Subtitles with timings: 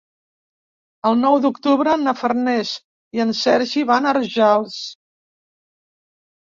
[1.09, 2.73] El nou d'octubre na Farners
[3.19, 4.83] i en Sergi van a Rojals.